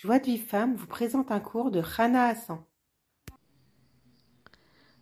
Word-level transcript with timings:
Joie 0.00 0.20
de 0.20 0.26
Vive 0.26 0.46
Femme 0.46 0.76
vous 0.76 0.86
présente 0.86 1.32
un 1.32 1.40
cours 1.40 1.72
de 1.72 1.80
Rana 1.80 2.26
Hassan. 2.26 2.60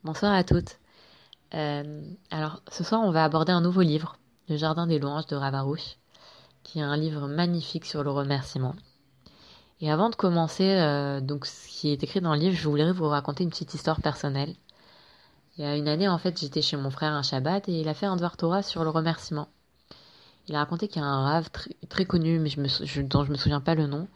Bonsoir 0.03 0.33
à 0.33 0.43
toutes. 0.43 0.79
Euh, 1.53 2.01
alors, 2.31 2.63
ce 2.73 2.83
soir, 2.83 3.03
on 3.05 3.11
va 3.11 3.23
aborder 3.23 3.53
un 3.53 3.61
nouveau 3.61 3.83
livre, 3.83 4.17
Le 4.49 4.57
Jardin 4.57 4.87
des 4.87 4.99
louanges 4.99 5.27
de 5.27 5.37
Ravarouche, 5.37 5.99
qui 6.63 6.79
est 6.79 6.83
un 6.83 6.97
livre 6.97 7.29
magnifique 7.29 7.85
sur 7.85 8.05
le 8.05 8.11
remerciement. 8.11 8.75
Et 9.83 9.93
avant 9.93 10.09
de 10.09 10.17
commencer, 10.17 10.65
euh, 10.65 11.21
donc 11.21 11.45
ce 11.45 11.69
qui 11.69 11.91
est 11.91 12.03
écrit 12.03 12.23
dans 12.23 12.33
le 12.33 12.41
livre, 12.41 12.57
je 12.57 12.67
voulais 12.67 12.91
vous 12.91 13.07
raconter 13.07 13.45
une 13.45 13.51
petite 13.51 13.75
histoire 13.75 14.01
personnelle. 14.01 14.55
Il 15.59 15.65
y 15.67 15.69
a 15.69 15.77
une 15.77 15.89
année, 15.89 16.09
en 16.09 16.17
fait, 16.17 16.41
j'étais 16.41 16.63
chez 16.63 16.79
mon 16.79 16.89
frère 16.89 17.13
un 17.13 17.23
Shabbat 17.23 17.69
et 17.69 17.83
il 17.83 17.89
a 17.91 17.93
fait 17.93 18.07
un 18.07 18.17
Dvar 18.17 18.39
Torah 18.39 18.63
sur 18.63 18.83
le 18.83 18.89
remerciement. 18.89 19.49
Il 20.49 20.55
a 20.55 20.61
raconté 20.61 20.89
qu'il 20.89 21.03
y 21.03 21.05
a 21.05 21.09
un 21.09 21.23
rave 21.23 21.51
très, 21.91 22.07
connu, 22.07 22.39
mais 22.39 22.49
je 22.49 22.63
me, 22.63 23.03
dont 23.03 23.27
je 23.27 23.31
me 23.31 23.37
souviens 23.37 23.61
pas 23.61 23.75
le 23.75 23.87
nom, 23.87 24.09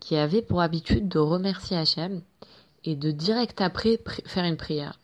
qui 0.00 0.16
avait 0.16 0.42
pour 0.42 0.60
habitude 0.62 1.08
de 1.08 1.18
remercier 1.18 1.76
Hachem 1.76 2.22
et 2.84 2.96
de 2.96 3.10
direct 3.10 3.60
après 3.60 4.00
faire 4.24 4.44
une 4.44 4.56
prière. 4.56 4.98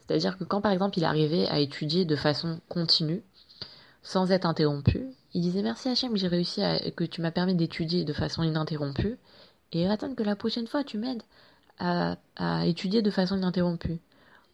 C'est-à-dire 0.00 0.36
que 0.36 0.44
quand 0.44 0.60
par 0.60 0.72
exemple 0.72 0.98
il 0.98 1.04
arrivait 1.04 1.46
à 1.48 1.60
étudier 1.60 2.04
de 2.04 2.16
façon 2.16 2.60
continue, 2.68 3.22
sans 4.02 4.32
être 4.32 4.46
interrompu, 4.46 5.06
il 5.34 5.42
disait 5.42 5.62
merci 5.62 5.88
Hachem, 5.88 6.16
j'ai 6.16 6.26
réussi 6.26 6.62
à, 6.62 6.90
que 6.90 7.04
tu 7.04 7.20
m'as 7.20 7.30
permis 7.30 7.54
d'étudier 7.54 8.04
de 8.04 8.12
façon 8.12 8.42
ininterrompue, 8.42 9.18
et 9.72 9.86
attends 9.86 10.14
que 10.14 10.24
la 10.24 10.34
prochaine 10.34 10.66
fois 10.66 10.82
tu 10.82 10.98
m'aides 10.98 11.22
à, 11.78 12.16
étudier 12.66 13.00
de 13.02 13.10
façon 13.10 13.36
ininterrompue. 13.36 14.00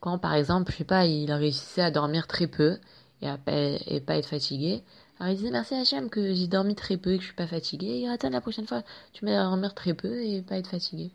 Quand 0.00 0.18
par 0.18 0.34
exemple, 0.34 0.70
je 0.70 0.76
sais 0.76 0.84
pas, 0.84 1.06
il 1.06 1.32
réussissait 1.32 1.82
à 1.82 1.90
dormir 1.90 2.26
très 2.26 2.46
peu 2.46 2.78
et, 3.22 3.28
à, 3.28 3.38
et 3.46 4.00
pas 4.00 4.16
être 4.16 4.28
fatigué, 4.28 4.84
alors 5.18 5.32
il 5.32 5.36
disait 5.36 5.50
merci 5.50 5.74
Hachem 5.74 6.10
que 6.10 6.34
j'ai 6.34 6.46
dormi 6.46 6.74
très 6.74 6.96
peu 6.96 7.12
et 7.12 7.16
que 7.16 7.22
je 7.22 7.28
suis 7.28 7.36
pas 7.36 7.46
fatigué. 7.46 8.00
Et 8.00 8.08
attends 8.08 8.30
la 8.30 8.40
prochaine 8.40 8.66
fois, 8.66 8.82
tu 9.12 9.24
m'as 9.24 9.42
dormir 9.42 9.74
très 9.74 9.94
peu 9.94 10.22
et 10.22 10.42
pas 10.42 10.58
être 10.58 10.68
fatigué. 10.68 11.10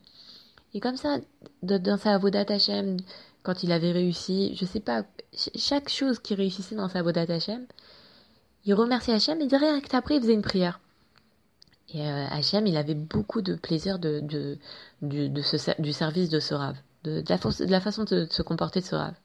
Et 0.74 0.80
comme 0.80 0.98
ça, 0.98 1.18
dans 1.62 1.98
sa 1.98 2.16
Avodat 2.16 2.46
Hachem, 2.49 2.98
quand 3.43 3.63
il 3.63 3.71
avait 3.71 3.91
réussi, 3.91 4.55
je 4.55 4.66
sais 4.66 4.80
pas, 4.80 5.04
chaque 5.55 5.90
chose 5.90 6.20
qui 6.20 6.34
réussissait 6.34 6.76
dans 6.76 6.90
sa 6.90 6.99
Avodat 6.99 7.26
Hachem, 7.30 7.66
il 8.66 8.74
remerciait 8.74 9.13
Hachem 9.13 9.40
et 9.41 9.48
direct 9.48 9.93
après 9.93 10.15
il 10.15 10.21
faisait 10.21 10.34
une 10.34 10.41
prière. 10.41 10.80
Et 11.93 12.08
euh, 12.08 12.27
Hachem, 12.27 12.65
il 12.68 12.77
avait 12.77 12.96
beaucoup 12.96 13.41
de 13.41 13.55
plaisir 13.55 13.99
de, 13.99 14.21
de, 14.21 14.58
du 15.02 15.93
service 15.93 16.30
de 16.30 16.40
ce 16.40 16.54
rave, 16.54 16.77
de, 17.04 17.21
la, 17.27 17.38
de 17.38 17.71
la 17.71 17.82
façon 17.82 18.05
de, 18.05 18.26
se 18.30 18.41
comporter 18.41 18.80
de 18.80 18.86
ce 18.86 18.96
rave. 18.96 19.15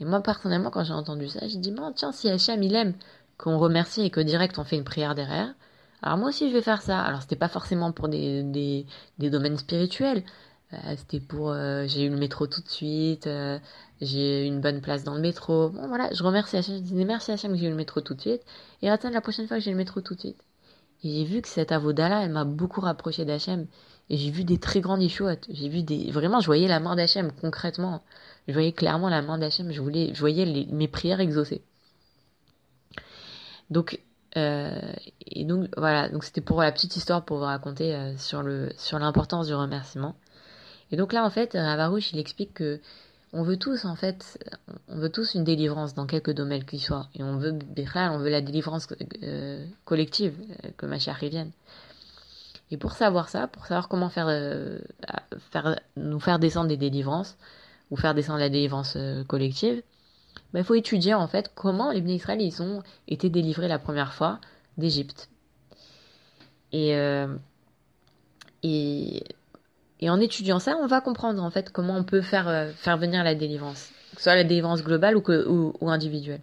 Et 0.00 0.04
moi, 0.04 0.20
personnellement, 0.20 0.70
quand 0.70 0.84
j'ai 0.84 0.92
entendu 0.92 1.28
ça, 1.28 1.46
j'ai 1.46 1.58
dit, 1.58 1.74
tiens, 1.94 2.12
si 2.12 2.28
Hachem, 2.28 2.62
il 2.62 2.74
aime 2.74 2.94
qu'on 3.38 3.58
remercie 3.58 4.02
et 4.02 4.10
que 4.10 4.20
direct 4.20 4.58
on 4.58 4.64
fait 4.64 4.76
une 4.76 4.84
prière 4.84 5.14
derrière. 5.14 5.54
Alors 6.02 6.18
moi 6.18 6.28
aussi 6.28 6.48
je 6.48 6.54
vais 6.54 6.62
faire 6.62 6.82
ça. 6.82 7.00
Alors 7.00 7.22
c'était 7.22 7.36
pas 7.36 7.48
forcément 7.48 7.92
pour 7.92 8.08
des, 8.08 8.42
des, 8.42 8.86
des 9.18 9.30
domaines 9.30 9.58
spirituels. 9.58 10.24
Euh, 10.72 10.94
c'était 10.96 11.20
pour 11.20 11.50
euh, 11.50 11.84
j'ai 11.86 12.04
eu 12.04 12.10
le 12.10 12.16
métro 12.16 12.48
tout 12.48 12.60
de 12.60 12.68
suite, 12.68 13.28
euh, 13.28 13.58
j'ai 14.00 14.44
eu 14.44 14.46
une 14.46 14.60
bonne 14.60 14.80
place 14.80 15.04
dans 15.04 15.14
le 15.14 15.20
métro. 15.20 15.70
Bon 15.70 15.86
voilà, 15.88 16.08
je 16.12 16.22
remercie 16.24 16.56
Hachem, 16.56 16.76
je 16.76 16.80
dis 16.80 17.04
merci 17.04 17.30
Hachem 17.30 17.52
que 17.52 17.58
j'ai 17.58 17.66
eu 17.66 17.70
le 17.70 17.76
métro 17.76 18.00
tout 18.00 18.14
de 18.14 18.20
suite. 18.20 18.42
Et 18.82 18.90
attends 18.90 19.10
la 19.10 19.20
prochaine 19.20 19.46
fois 19.46 19.58
que 19.58 19.62
j'ai 19.62 19.70
le 19.70 19.76
métro 19.76 20.00
tout 20.00 20.14
de 20.14 20.20
suite. 20.20 20.42
Et 21.02 21.10
j'ai 21.10 21.24
vu 21.24 21.42
que 21.42 21.48
cette 21.48 21.72
avoda-là, 21.72 22.24
elle 22.24 22.30
m'a 22.32 22.44
beaucoup 22.44 22.80
rapproché 22.80 23.24
d'Hachem. 23.24 23.66
Et 24.08 24.16
j'ai 24.16 24.30
vu 24.30 24.44
des 24.44 24.58
très 24.58 24.80
grandes 24.80 25.02
échouettes. 25.02 25.46
J'ai 25.50 25.68
vu 25.68 25.82
des... 25.82 26.10
Vraiment, 26.10 26.40
je 26.40 26.46
voyais 26.46 26.68
la 26.68 26.80
main 26.80 26.96
d'Hachem, 26.96 27.32
concrètement. 27.40 28.02
Je 28.48 28.52
voyais 28.54 28.72
clairement 28.72 29.08
la 29.08 29.22
main 29.22 29.38
d'Hachem. 29.38 29.72
Je, 29.72 29.80
voulais... 29.80 30.14
je 30.14 30.20
voyais 30.20 30.66
mes 30.70 30.88
prières 30.88 31.20
exaucées. 31.20 31.62
Donc, 33.70 34.00
euh, 34.36 34.92
et 35.26 35.44
donc 35.44 35.68
voilà, 35.76 36.08
donc 36.08 36.24
c'était 36.24 36.40
pour 36.40 36.60
la 36.60 36.72
petite 36.72 36.96
histoire 36.96 37.24
pour 37.24 37.38
vous 37.38 37.44
raconter 37.44 37.94
euh, 37.94 38.16
sur 38.16 38.42
le 38.42 38.70
sur 38.76 38.98
l'importance 38.98 39.46
du 39.46 39.54
remerciement. 39.54 40.14
Et 40.90 40.96
donc 40.96 41.12
là 41.12 41.24
en 41.24 41.30
fait, 41.30 41.54
Avarouche 41.54 42.12
il 42.12 42.18
explique 42.18 42.54
que 42.54 42.80
on 43.32 43.42
veut 43.42 43.56
tous 43.56 43.84
en 43.84 43.96
fait, 43.96 44.38
on 44.88 44.96
veut 44.98 45.10
tous 45.10 45.34
une 45.34 45.44
délivrance 45.44 45.94
dans 45.94 46.06
quelques 46.06 46.30
domaines 46.32 46.64
qu'il 46.64 46.80
soit, 46.80 47.08
et 47.14 47.22
on 47.22 47.38
veut 47.38 47.58
on 47.58 48.18
veut 48.18 48.30
la 48.30 48.40
délivrance 48.40 48.88
euh, 49.22 49.66
collective, 49.84 50.34
que 50.76 50.86
ma 50.86 50.98
chère 50.98 51.18
revienne. 51.20 51.50
Et 52.70 52.76
pour 52.76 52.92
savoir 52.92 53.28
ça, 53.28 53.46
pour 53.46 53.66
savoir 53.66 53.88
comment 53.88 54.08
faire, 54.08 54.26
faire 55.52 55.78
nous 55.96 56.18
faire 56.18 56.38
descendre 56.40 56.68
des 56.68 56.76
délivrances 56.76 57.36
ou 57.90 57.96
faire 57.96 58.14
descendre 58.14 58.40
la 58.40 58.48
délivrance 58.48 58.98
collective, 59.28 59.82
il 60.54 60.64
faut 60.64 60.74
étudier 60.74 61.14
en 61.14 61.26
fait 61.28 61.50
comment 61.54 61.90
les 61.90 62.00
Israël 62.00 62.40
ils 62.40 62.62
ont 62.62 62.82
été 63.08 63.28
délivrés 63.28 63.68
la 63.68 63.78
première 63.78 64.14
fois 64.14 64.40
d'Égypte. 64.78 65.28
Et, 66.72 66.96
euh, 66.96 67.28
et, 68.62 69.22
et, 70.00 70.10
en 70.10 70.20
étudiant 70.20 70.58
ça, 70.58 70.76
on 70.76 70.86
va 70.86 71.00
comprendre 71.00 71.42
en 71.42 71.50
fait 71.50 71.70
comment 71.70 71.96
on 71.96 72.04
peut 72.04 72.22
faire, 72.22 72.48
euh, 72.48 72.70
faire 72.72 72.98
venir 72.98 73.22
la 73.24 73.34
délivrance, 73.34 73.90
que 74.10 74.16
ce 74.18 74.24
soit 74.24 74.34
la 74.34 74.44
délivrance 74.44 74.82
globale 74.82 75.16
ou, 75.16 75.22
ou, 75.80 75.90
individuelle. 75.90 76.42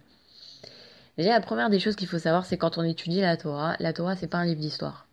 Déjà, 1.18 1.30
la 1.30 1.40
première 1.40 1.70
des 1.70 1.78
choses 1.78 1.94
qu'il 1.94 2.08
faut 2.08 2.18
savoir, 2.18 2.44
c'est 2.46 2.56
quand 2.56 2.78
on 2.78 2.82
étudie 2.82 3.20
la 3.20 3.36
Torah, 3.36 3.76
la 3.78 3.92
Torah, 3.92 4.16
c'est 4.16 4.26
pas 4.26 4.38
un 4.38 4.46
livre 4.46 4.60
d'histoire. 4.60 5.06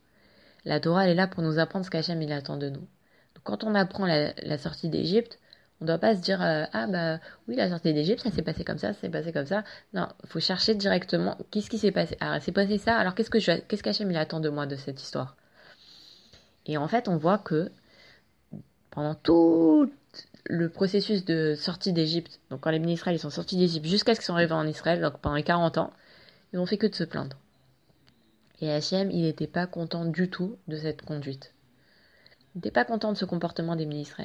La 0.66 0.80
Torah, 0.80 1.06
elle 1.06 1.12
est 1.12 1.16
là 1.16 1.28
pour 1.28 1.44
nous 1.44 1.60
apprendre 1.60 1.86
ce 1.86 1.92
qu'Hachem 1.92 2.22
il 2.22 2.32
attend 2.32 2.58
de 2.58 2.70
nous. 2.70 2.80
Donc, 2.80 3.44
quand 3.44 3.64
on 3.64 3.76
apprend 3.76 4.06
la 4.06 4.58
sortie 4.58 4.90
d'Égypte, 4.90 5.40
on 5.82 5.86
ne 5.86 5.88
doit 5.88 5.98
pas 5.98 6.16
se 6.16 6.22
dire 6.22 6.42
euh, 6.44 6.66
ah 6.74 6.86
bah 6.86 7.20
oui 7.48 7.56
la 7.56 7.68
sortie 7.70 7.92
d'Égypte 7.94 8.22
ça 8.22 8.30
s'est 8.30 8.44
passé 8.44 8.64
comme 8.64 8.78
ça, 8.78 8.94
ça 8.94 9.02
s'est 9.02 9.10
passé 9.10 9.34
comme 9.34 9.48
ça. 9.48 9.64
Non, 9.94 10.08
faut 10.26 10.40
chercher 10.40 10.76
directement 10.76 11.38
qu'est-ce 11.50 11.72
qui 11.72 11.80
s'est 11.80 11.92
passé. 11.92 12.16
Ah 12.20 12.40
c'est 12.40 12.52
passé 12.52 12.78
ça. 12.78 12.96
Alors 12.98 13.16
qu'est-ce 13.16 13.32
que 13.32 13.40
je 13.40 13.60
qu'est-ce 13.62 13.82
qu'Hachem 13.82 14.10
il 14.12 14.18
attend 14.18 14.40
de 14.40 14.50
moi 14.50 14.68
de 14.68 14.76
cette 14.76 15.02
histoire? 15.02 15.36
Et 16.68 16.78
en 16.78 16.88
fait 16.88 17.08
on 17.08 17.18
voit 17.18 17.40
que 17.40 17.72
pendant 18.92 19.16
tout 19.16 19.92
le 20.46 20.70
processus 20.70 21.26
de 21.26 21.56
sortie 21.56 21.94
d'Égypte, 21.94 22.40
donc 22.52 22.62
quand 22.62 22.72
les 22.72 22.80
ministres 22.80 23.08
ils 23.08 23.20
sont 23.20 23.32
sortis 23.32 23.58
d'Égypte 23.58 23.88
jusqu'à 23.88 24.14
ce 24.14 24.20
qu'ils 24.20 24.28
sont 24.28 24.36
arrivés 24.36 24.54
en 24.54 24.68
Israël, 24.68 25.02
donc 25.02 25.18
pendant 25.20 25.36
les 25.36 25.44
40 25.44 25.80
ans, 25.80 25.94
ils 26.54 26.58
n'ont 26.58 26.66
fait 26.68 26.78
que 26.78 26.88
de 26.88 26.96
se 26.96 27.04
plaindre. 27.04 27.38
Et 28.60 28.72
Hachem 28.72 29.10
il 29.10 29.24
n'était 29.24 29.48
pas 29.48 29.66
content 29.66 30.06
du 30.06 30.30
tout 30.30 30.58
de 30.68 30.78
cette 30.78 31.02
conduite. 31.02 31.56
Il 32.54 32.60
n'était 32.60 32.70
pas 32.72 32.86
content 32.86 33.12
de 33.12 33.18
ce 33.18 33.26
comportement 33.26 33.76
des 33.76 33.88
ministres. 33.88 34.22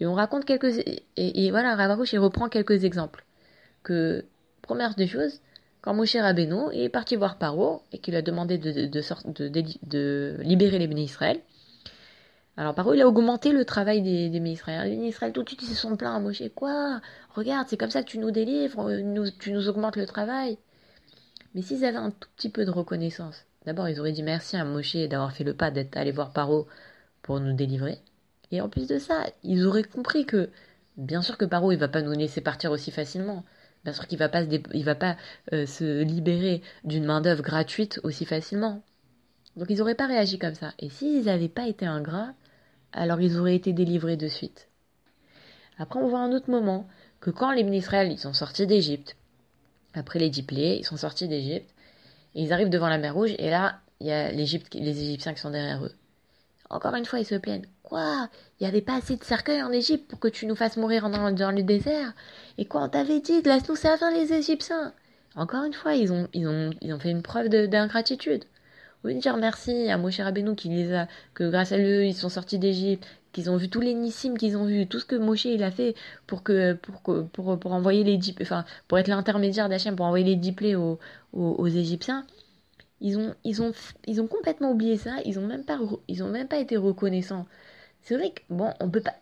Et 0.00 0.06
on 0.06 0.14
raconte 0.14 0.44
quelques... 0.44 0.78
Et, 1.16 1.50
voilà, 1.50 1.76
Ravarouche, 1.76 2.12
il 2.12 2.18
reprend 2.18 2.48
quelques 2.48 2.84
exemples. 2.84 3.24
Que, 3.82 4.24
première 4.62 4.94
des 4.94 5.06
choses, 5.06 5.40
quand 5.82 5.94
Moshe 5.94 6.16
Rabbeinu 6.16 6.72
est 6.72 6.88
parti 6.88 7.16
voir 7.16 7.38
Paro 7.38 7.82
et 7.92 7.98
qu'il 7.98 8.16
a 8.16 8.22
demandé 8.22 8.58
de, 8.58 8.86
de, 8.86 9.82
de, 9.82 10.36
libérer 10.40 10.78
les 10.78 10.86
bénis 10.86 11.04
Israël, 11.04 11.40
alors 12.56 12.74
Paro, 12.74 12.94
il 12.94 13.02
a 13.02 13.08
augmenté 13.08 13.52
le 13.52 13.64
travail 13.64 14.00
des, 14.00 14.30
des 14.30 14.50
Israël. 14.50 14.88
Les 14.88 15.08
Israël, 15.08 15.32
tout 15.32 15.42
de 15.42 15.48
suite, 15.48 15.62
ils 15.62 15.68
se 15.68 15.74
sont 15.74 15.96
plaints 15.96 16.14
à 16.14 16.20
Moshe. 16.20 16.42
Quoi? 16.54 17.00
Regarde, 17.34 17.66
c'est 17.68 17.76
comme 17.76 17.90
ça 17.90 18.02
que 18.02 18.08
tu 18.08 18.18
nous 18.18 18.30
délivres, 18.30 18.90
nous, 18.90 19.30
tu 19.30 19.52
nous 19.52 19.68
augmentes 19.68 19.96
le 19.96 20.06
travail. 20.06 20.58
Mais 21.54 21.62
s'ils 21.62 21.84
avaient 21.84 21.98
un 21.98 22.10
tout 22.10 22.28
petit 22.36 22.48
peu 22.48 22.64
de 22.64 22.70
reconnaissance, 22.70 23.44
d'abord, 23.66 23.88
ils 23.88 24.00
auraient 24.00 24.12
dit 24.12 24.22
merci 24.22 24.56
à 24.56 24.64
Moshe 24.64 24.96
d'avoir 24.96 25.32
fait 25.32 25.44
le 25.44 25.54
pas 25.54 25.70
d'être 25.70 25.96
allé 25.96 26.12
voir 26.12 26.32
Paro 26.32 26.66
pour 27.22 27.40
nous 27.40 27.52
délivrer. 27.52 27.98
Et 28.50 28.60
en 28.60 28.68
plus 28.68 28.86
de 28.86 28.98
ça, 28.98 29.24
ils 29.42 29.66
auraient 29.66 29.84
compris 29.84 30.26
que, 30.26 30.50
bien 30.96 31.22
sûr 31.22 31.38
que 31.38 31.44
Paro, 31.44 31.72
il 31.72 31.78
va 31.78 31.88
pas 31.88 32.02
nous 32.02 32.12
laisser 32.12 32.40
partir 32.40 32.70
aussi 32.70 32.90
facilement. 32.90 33.44
Bien 33.84 33.92
sûr 33.92 34.06
qu'il 34.06 34.18
va 34.18 34.28
pas 34.28 34.44
se, 34.44 34.82
va 34.82 34.94
pas 34.94 35.16
euh, 35.52 35.66
se 35.66 36.02
libérer 36.02 36.62
d'une 36.84 37.04
main 37.04 37.20
d'œuvre 37.20 37.42
gratuite 37.42 38.00
aussi 38.02 38.24
facilement. 38.24 38.82
Donc 39.56 39.66
ils 39.70 39.78
n'auraient 39.78 39.94
pas 39.94 40.06
réagi 40.06 40.38
comme 40.38 40.54
ça. 40.54 40.72
Et 40.78 40.88
s'ils 40.88 41.24
n'avaient 41.24 41.48
pas 41.48 41.68
été 41.68 41.86
ingrats, 41.86 42.32
alors 42.92 43.20
ils 43.20 43.38
auraient 43.38 43.56
été 43.56 43.72
délivrés 43.72 44.16
de 44.16 44.28
suite. 44.28 44.68
Après, 45.78 45.98
on 45.98 46.08
voit 46.08 46.20
un 46.20 46.32
autre 46.32 46.50
moment 46.50 46.88
que 47.20 47.30
quand 47.30 47.52
les 47.52 47.64
ministres 47.64 47.94
ils 47.94 48.18
sont 48.18 48.32
sortis 48.32 48.66
d'Égypte, 48.66 49.16
après 49.92 50.18
les 50.18 50.30
diplés, 50.30 50.76
ils 50.80 50.84
sont 50.84 50.96
sortis 50.96 51.28
d'Égypte, 51.28 51.70
et 52.34 52.42
ils 52.42 52.52
arrivent 52.52 52.70
devant 52.70 52.88
la 52.88 52.98
mer 52.98 53.14
Rouge, 53.14 53.34
et 53.38 53.50
là, 53.50 53.80
il 54.00 54.06
y 54.06 54.12
a 54.12 54.30
les 54.30 54.42
Égyptiens 54.42 55.34
qui 55.34 55.40
sont 55.40 55.50
derrière 55.50 55.84
eux. 55.84 55.94
Encore 56.70 56.94
une 56.94 57.04
fois, 57.04 57.20
ils 57.20 57.26
se 57.26 57.34
plaignent. 57.34 57.66
Quoi 57.84 58.28
Il 58.58 58.64
n'y 58.64 58.66
avait 58.66 58.80
pas 58.80 58.96
assez 58.96 59.16
de 59.16 59.24
cercueils 59.24 59.62
en 59.62 59.70
Égypte 59.70 60.10
pour 60.10 60.18
que 60.18 60.28
tu 60.28 60.46
nous 60.46 60.56
fasses 60.56 60.76
mourir 60.76 61.10
dans, 61.10 61.50
le 61.50 61.62
désert? 61.62 62.12
Et 62.58 62.64
quoi, 62.64 62.82
on 62.82 62.88
t'avait 62.88 63.20
dit, 63.20 63.42
laisse-nous 63.42 63.76
servir 63.76 64.10
les 64.10 64.32
Égyptiens? 64.32 64.92
Encore 65.36 65.64
une 65.64 65.74
fois, 65.74 65.94
ils 65.94 66.12
ont, 66.12 66.26
ils 66.32 66.48
ont, 66.48 66.70
ils 66.80 66.92
ont 66.92 66.98
fait 66.98 67.10
une 67.10 67.22
preuve 67.22 67.48
d'ingratitude. 67.48 68.44
Au 69.04 69.08
lieu 69.08 69.14
de 69.14 69.20
dire 69.20 69.36
merci 69.36 69.90
à 69.90 69.98
Moshe 69.98 70.18
Rabbeinu 70.18 70.56
qui 70.56 70.70
les 70.70 70.94
a, 70.94 71.08
que 71.34 71.50
grâce 71.50 71.72
à 71.72 71.78
eux, 71.78 72.06
ils 72.06 72.14
sont 72.14 72.30
sortis 72.30 72.58
d'Égypte, 72.58 73.06
qu'ils 73.32 73.50
ont 73.50 73.58
vu 73.58 73.68
tous 73.68 73.80
les 73.80 73.92
nissim 73.92 74.34
qu'ils 74.34 74.56
ont 74.56 74.64
vu, 74.64 74.86
tout 74.86 74.98
ce 74.98 75.04
que 75.04 75.16
Moshe 75.16 75.44
il 75.44 75.62
a 75.62 75.70
fait 75.70 75.94
pour 76.26 76.42
que, 76.42 76.72
pour 76.72 77.02
pour, 77.30 77.58
pour 77.58 77.72
envoyer 77.72 78.02
les 78.02 78.18
enfin, 78.40 78.64
pour 78.88 78.98
être 78.98 79.08
l'intermédiaire 79.08 79.68
d'Hachem, 79.68 79.94
pour 79.94 80.06
envoyer 80.06 80.24
les 80.24 80.36
diplés 80.36 80.74
aux, 80.74 80.98
aux, 81.34 81.50
aux 81.58 81.66
Égyptiens, 81.66 82.24
ils 83.00 83.18
ont, 83.18 83.34
ils 83.44 83.60
ont, 83.60 83.72
ils 84.06 84.20
ont 84.22 84.26
complètement 84.26 84.70
oublié 84.70 84.96
ça. 84.96 85.16
Ils 85.26 85.38
ont 85.38 85.46
même 85.46 85.64
ils 86.08 86.24
même 86.24 86.48
pas 86.48 86.58
été 86.58 86.78
reconnaissants. 86.78 87.46
C'est 88.04 88.16
vrai 88.16 88.30
que 88.30 88.40
bon, 88.50 88.72
on 88.80 88.90
peut 88.90 89.00
pas. 89.00 89.14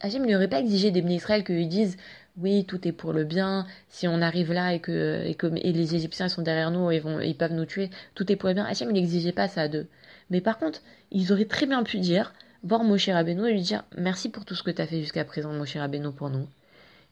Hachem 0.00 0.26
n'aurait 0.26 0.48
pas 0.48 0.60
exigé 0.60 0.90
des 0.90 1.00
Israël 1.00 1.44
qu'ils 1.44 1.68
disent 1.68 1.96
oui, 2.36 2.64
tout 2.64 2.88
est 2.88 2.92
pour 2.92 3.12
le 3.12 3.24
bien. 3.24 3.66
Si 3.88 4.08
on 4.08 4.20
arrive 4.22 4.52
là 4.52 4.74
et 4.74 4.80
que, 4.80 5.22
et 5.24 5.34
que 5.34 5.46
et 5.46 5.72
les 5.72 5.94
Égyptiens 5.94 6.28
sont 6.28 6.42
derrière 6.42 6.70
nous 6.70 6.90
et 6.90 6.98
vont, 6.98 7.20
ils 7.20 7.36
peuvent 7.36 7.52
nous 7.52 7.66
tuer, 7.66 7.90
tout 8.14 8.30
est 8.32 8.36
pour 8.36 8.48
le 8.48 8.54
bien. 8.54 8.64
Hachem, 8.64 8.90
n'exigeait 8.90 9.32
pas 9.32 9.46
ça 9.46 9.68
d'eux. 9.68 9.86
Mais 10.30 10.40
par 10.40 10.58
contre, 10.58 10.80
ils 11.12 11.32
auraient 11.32 11.44
très 11.44 11.66
bien 11.66 11.82
pu 11.84 11.98
dire, 11.98 12.32
voir 12.62 12.82
Moshe 12.82 13.08
Rabbeinu 13.08 13.46
et 13.46 13.52
lui 13.52 13.60
dire 13.60 13.84
merci 13.96 14.30
pour 14.30 14.44
tout 14.44 14.54
ce 14.54 14.62
que 14.62 14.70
tu 14.70 14.80
as 14.80 14.86
fait 14.86 15.00
jusqu'à 15.00 15.24
présent, 15.24 15.52
Moshe 15.52 15.76
Rabbeinu, 15.76 16.10
pour 16.10 16.30
nous. 16.30 16.48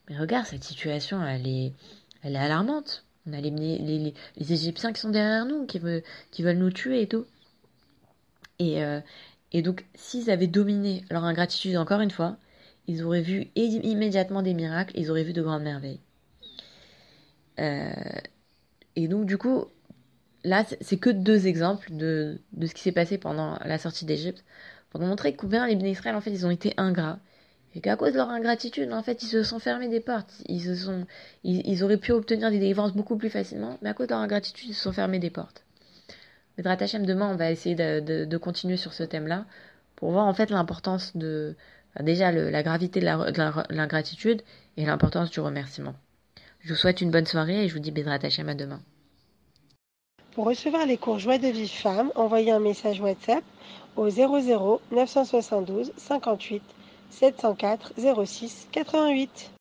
Mais 0.09 0.19
regarde, 0.19 0.47
cette 0.47 0.65
situation, 0.65 1.25
elle 1.25 1.47
est, 1.47 1.73
elle 2.23 2.35
est 2.35 2.39
alarmante. 2.39 3.05
On 3.29 3.35
a 3.35 3.41
les, 3.41 3.51
les, 3.51 4.15
les, 4.37 4.53
Égyptiens 4.53 4.93
qui 4.93 5.01
sont 5.01 5.11
derrière 5.11 5.45
nous, 5.45 5.67
qui 5.67 5.79
veulent, 5.79 6.03
qui 6.33 6.43
veulent 6.43 6.57
nous 6.57 6.73
tuer 6.73 7.03
et 7.03 7.07
tout. 7.07 7.27
Et, 8.59 8.83
euh, 8.83 9.01
et 9.53 9.63
donc, 9.63 9.85
s'ils 9.95 10.31
avaient 10.31 10.47
dominé 10.47 11.05
leur 11.11 11.25
ingratitude 11.25 11.77
encore 11.77 12.01
une 12.01 12.11
fois, 12.11 12.37
ils 12.87 13.05
auraient 13.05 13.23
vu 13.23 13.49
immédiatement 13.55 14.43
des 14.43 14.55
miracles, 14.55 14.99
ils 14.99 15.11
auraient 15.11 15.25
vu 15.25 15.33
de 15.33 15.43
grandes 15.43 15.63
merveilles. 15.63 16.01
Euh, 17.61 17.93
et 18.97 19.09
donc, 19.09 19.27
du 19.27 19.39
coup, 19.39 19.67
là, 20.45 20.65
c'est 20.81 20.97
que 20.97 21.11
deux 21.11 21.47
exemples 21.47 21.95
de, 21.95 22.41
de 22.53 22.67
ce 22.67 22.75
qui 22.75 22.83
s'est 22.83 22.93
passé 22.93 23.19
pendant 23.19 23.59
la 23.65 23.79
sortie 23.79 24.05
d'Égypte, 24.05 24.45
pour 24.91 25.01
nous 25.01 25.07
montrer 25.07 25.35
combien 25.35 25.67
les 25.67 25.75
Israël, 25.89 26.17
en 26.17 26.21
fait, 26.21 26.31
ils 26.31 26.47
ont 26.47 26.51
été 26.51 26.75
ingrats. 26.77 27.19
Et 27.75 27.81
qu'à 27.81 27.97
cause 27.97 28.13
de 28.13 28.19
leur 28.19 28.29
ingratitude, 28.29 28.93
en 28.93 29.03
fait, 29.03 29.23
ils 29.23 29.29
se 29.29 29.43
sont 29.43 29.59
fermés 29.59 29.89
des 29.89 30.01
portes. 30.01 30.43
Ils, 30.47 30.61
se 30.61 30.75
sont, 30.75 31.07
ils, 31.45 31.83
auraient 31.83 31.97
pu 31.97 32.13
obtenir 32.13 32.51
des 32.51 32.59
délivrances 32.59 32.93
beaucoup 32.93 33.17
plus 33.17 33.31
facilement, 33.31 33.79
mais 33.81 33.89
à 33.89 33.95
cause 33.95 34.09
de 34.09 34.13
leur 34.13 34.21
ingratitude, 34.21 34.69
ils 34.69 34.75
se 34.75 34.83
sont 34.83 34.93
fermés 34.93 35.19
des 35.19 35.31
portes. 35.31 35.65
Hachem, 36.65 37.07
demain, 37.07 37.31
on 37.31 37.37
va 37.37 37.51
essayer 37.51 37.75
de, 37.75 38.37
continuer 38.37 38.77
sur 38.77 38.93
ce 38.93 39.03
thème-là, 39.03 39.45
pour 39.97 40.11
voir 40.11 40.27
en 40.27 40.35
fait 40.35 40.51
l'importance 40.51 41.17
de, 41.17 41.57
déjà 42.01 42.33
la 42.33 42.63
gravité 42.63 43.01
de 43.01 43.07
l'ingratitude 43.75 44.43
et 44.77 44.85
l'importance 44.85 45.31
du 45.31 45.41
remerciement. 45.41 45.95
Je 46.61 46.71
vous 46.71 46.79
souhaite 46.79 47.01
une 47.01 47.11
bonne 47.11 47.27
soirée 47.27 47.65
et 47.65 47.69
je 47.69 47.75
vous 47.75 47.81
dis 47.81 47.91
Bédrat 47.91 48.19
Hachem 48.23 48.49
à 48.49 48.55
demain. 48.55 48.81
Pour 50.33 50.47
recevoir 50.47 50.87
les 50.87 50.97
cours 50.97 51.19
Joie 51.19 51.39
de 51.39 51.49
vie 51.49 51.69
femme, 51.69 52.11
envoyez 52.15 52.53
un 52.53 52.61
message 52.61 53.01
WhatsApp 53.01 53.45
au 53.97 54.09
00 54.09 54.81
972 54.91 55.93
58 55.97 56.63
704 57.11 57.93
06 58.25 58.69
88. 58.73 59.51